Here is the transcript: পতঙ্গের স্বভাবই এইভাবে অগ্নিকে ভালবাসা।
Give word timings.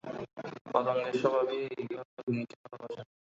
পতঙ্গের 0.67 1.15
স্বভাবই 1.21 1.59
এইভাবে 1.71 2.11
অগ্নিকে 2.19 2.55
ভালবাসা। 2.63 3.01